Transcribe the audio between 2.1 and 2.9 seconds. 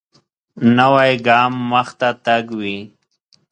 تګ وي